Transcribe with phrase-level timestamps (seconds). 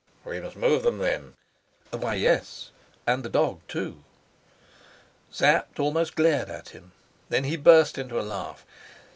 [0.25, 1.35] "We must move them then?"
[1.91, 2.71] "Why, yes.
[3.05, 4.03] And the dog too."
[5.29, 6.93] Sapt almost glared at him;
[7.29, 8.65] then he burst into a laugh.